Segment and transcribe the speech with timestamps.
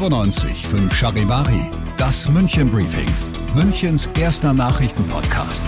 [0.00, 1.60] 95 5 Charivari,
[1.98, 3.06] das München Briefing,
[3.54, 5.62] Münchens erster Nachrichtenpodcast.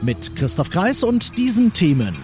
[0.00, 2.16] Mit Christoph Kreis und diesen Themen.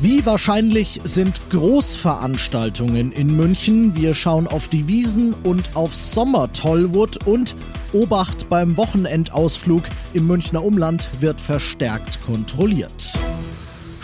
[0.00, 3.94] Wie wahrscheinlich sind Großveranstaltungen in München?
[3.94, 7.54] Wir schauen auf die Wiesen und auf Sommer Tollwood und
[7.92, 13.14] Obacht beim Wochenendausflug im Münchner Umland wird verstärkt kontrolliert.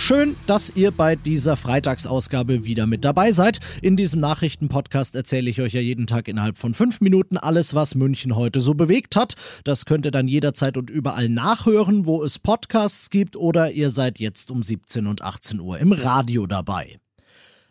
[0.00, 3.60] Schön, dass ihr bei dieser Freitagsausgabe wieder mit dabei seid.
[3.82, 7.94] In diesem Nachrichtenpodcast erzähle ich euch ja jeden Tag innerhalb von fünf Minuten alles, was
[7.94, 9.34] München heute so bewegt hat.
[9.62, 14.18] Das könnt ihr dann jederzeit und überall nachhören, wo es Podcasts gibt oder ihr seid
[14.18, 16.98] jetzt um 17 und 18 Uhr im Radio dabei.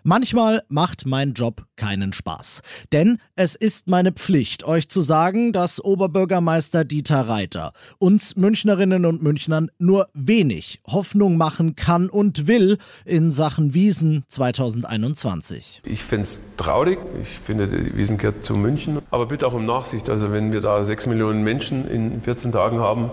[0.03, 2.61] Manchmal macht mein Job keinen Spaß.
[2.94, 9.22] Denn es ist meine Pflicht, euch zu sagen, dass Oberbürgermeister Dieter Reiter uns Münchnerinnen und
[9.22, 15.81] Münchnern nur wenig Hoffnung machen kann und will in Sachen Wiesen 2021.
[15.86, 17.00] Ich finde es traurig.
[17.22, 19.00] Ich finde, die Wiesen gehört zu München.
[19.11, 20.09] Aber bitte auch um Nachsicht.
[20.09, 23.11] Also wenn wir da sechs Millionen Menschen in 14 Tagen haben,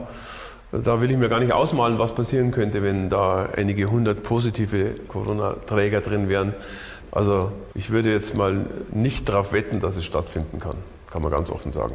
[0.83, 4.95] da will ich mir gar nicht ausmalen, was passieren könnte, wenn da einige hundert positive
[5.09, 6.55] Corona-Träger drin wären.
[7.13, 10.77] Also ich würde jetzt mal nicht darauf wetten, dass es stattfinden kann,
[11.11, 11.95] kann man ganz offen sagen.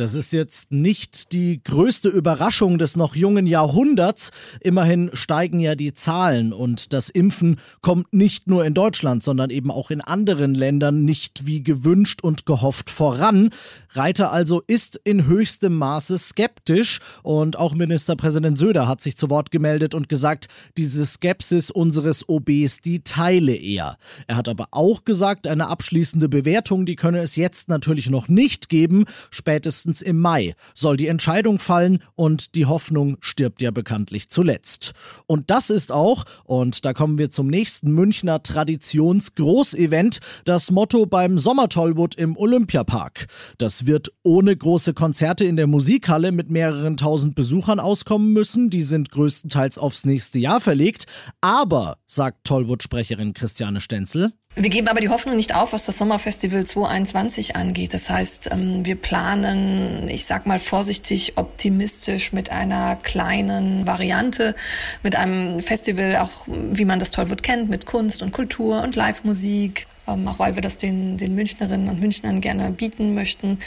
[0.00, 4.30] Das ist jetzt nicht die größte Überraschung des noch jungen Jahrhunderts.
[4.60, 9.70] Immerhin steigen ja die Zahlen und das Impfen kommt nicht nur in Deutschland, sondern eben
[9.70, 13.50] auch in anderen Ländern nicht wie gewünscht und gehofft voran.
[13.90, 19.50] Reiter also ist in höchstem Maße skeptisch und auch Ministerpräsident Söder hat sich zu Wort
[19.50, 23.98] gemeldet und gesagt, diese Skepsis unseres OBs, die teile er.
[24.28, 28.70] Er hat aber auch gesagt, eine abschließende Bewertung, die könne es jetzt natürlich noch nicht
[28.70, 29.04] geben.
[29.30, 34.92] Spätestens frühestens im Mai soll die Entscheidung fallen und die Hoffnung stirbt ja bekanntlich zuletzt.
[35.26, 41.38] Und das ist auch, und da kommen wir zum nächsten Münchner Traditionsgroßevent, das Motto beim
[41.38, 43.26] Sommertollwood im Olympiapark.
[43.58, 48.70] Das wird ohne große Konzerte in der Musikhalle mit mehreren tausend Besuchern auskommen müssen.
[48.70, 51.06] Die sind größtenteils aufs nächste Jahr verlegt.
[51.40, 56.66] Aber, sagt Tollwood-Sprecherin Christiane Stenzel, wir geben aber die Hoffnung nicht auf, was das Sommerfestival
[56.66, 57.94] 2021 angeht.
[57.94, 64.56] Das heißt, ähm, wir planen, ich sag mal vorsichtig optimistisch mit einer kleinen Variante,
[65.04, 69.86] mit einem Festival, auch wie man das Tollwood kennt, mit Kunst und Kultur und Live-Musik,
[70.08, 73.60] ähm, auch weil wir das den, den Münchnerinnen und Münchnern gerne bieten möchten.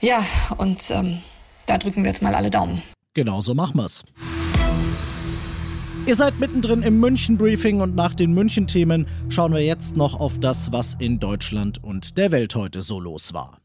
[0.00, 0.26] Ja,
[0.58, 1.20] und ähm,
[1.66, 2.82] da drücken wir jetzt mal alle Daumen.
[3.14, 4.04] Genau so machen wir's.
[6.06, 10.70] Ihr seid mittendrin im München-Briefing und nach den München-Themen schauen wir jetzt noch auf das,
[10.70, 13.58] was in Deutschland und der Welt heute so los war.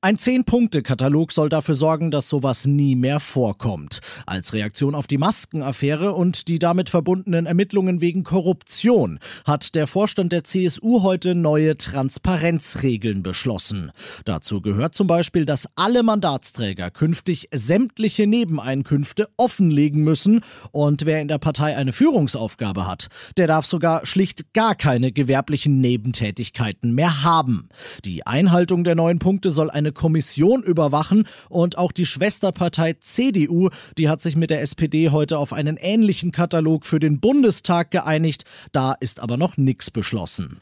[0.00, 3.98] Ein Zehn-Punkte-Katalog soll dafür sorgen, dass sowas nie mehr vorkommt.
[4.26, 10.30] Als Reaktion auf die Maskenaffäre und die damit verbundenen Ermittlungen wegen Korruption hat der Vorstand
[10.30, 13.90] der CSU heute neue Transparenzregeln beschlossen.
[14.24, 21.26] Dazu gehört zum Beispiel, dass alle Mandatsträger künftig sämtliche Nebeneinkünfte offenlegen müssen und wer in
[21.26, 27.68] der Partei eine Führungsaufgabe hat, der darf sogar schlicht gar keine gewerblichen Nebentätigkeiten mehr haben.
[28.04, 33.70] Die Einhaltung der neuen Punkte soll eine eine Kommission überwachen und auch die Schwesterpartei CDU,
[33.96, 38.44] die hat sich mit der SPD heute auf einen ähnlichen Katalog für den Bundestag geeinigt.
[38.72, 40.58] Da ist aber noch nichts beschlossen.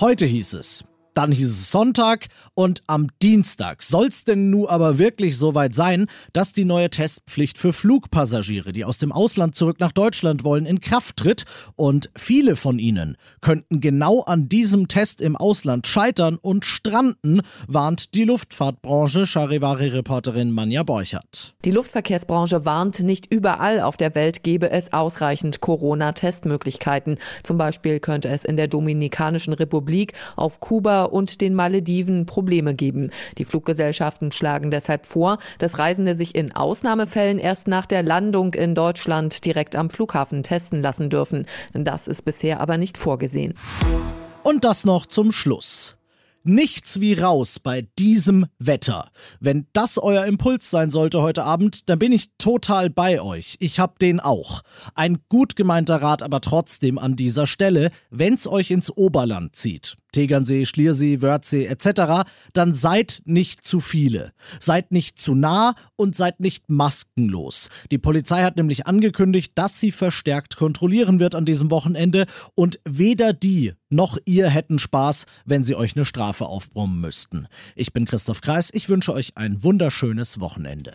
[0.00, 0.84] Heute hieß es,
[1.14, 6.06] dann hieß es Sonntag und am Dienstag soll es denn nun aber wirklich soweit sein,
[6.32, 10.80] dass die neue Testpflicht für Flugpassagiere, die aus dem Ausland zurück nach Deutschland wollen, in
[10.80, 11.44] Kraft tritt.
[11.76, 18.14] Und viele von ihnen könnten genau an diesem Test im Ausland scheitern und stranden, warnt
[18.14, 21.54] die Luftfahrtbranche, Charivari-Reporterin Manja Borchert.
[21.64, 27.18] Die Luftverkehrsbranche warnt, nicht überall auf der Welt gebe es ausreichend Corona-Testmöglichkeiten.
[27.42, 30.60] Zum Beispiel könnte es in der Dominikanischen Republik, auf
[31.12, 33.10] Und den Malediven Probleme geben.
[33.38, 38.74] Die Fluggesellschaften schlagen deshalb vor, dass Reisende sich in Ausnahmefällen erst nach der Landung in
[38.74, 41.46] Deutschland direkt am Flughafen testen lassen dürfen.
[41.72, 43.54] Das ist bisher aber nicht vorgesehen.
[44.42, 45.96] Und das noch zum Schluss.
[46.46, 49.10] Nichts wie raus bei diesem Wetter.
[49.40, 53.56] Wenn das euer Impuls sein sollte heute Abend, dann bin ich total bei euch.
[53.60, 54.60] Ich hab den auch.
[54.94, 59.96] Ein gut gemeinter Rat aber trotzdem an dieser Stelle, wenn's euch ins Oberland zieht.
[60.14, 64.32] Tegernsee, Schliersee, Wörthsee etc., dann seid nicht zu viele.
[64.60, 67.68] Seid nicht zu nah und seid nicht maskenlos.
[67.90, 73.32] Die Polizei hat nämlich angekündigt, dass sie verstärkt kontrollieren wird an diesem Wochenende und weder
[73.32, 77.48] die noch ihr hätten Spaß, wenn sie euch eine Strafe aufbrummen müssten.
[77.74, 80.94] Ich bin Christoph Kreis, ich wünsche euch ein wunderschönes Wochenende.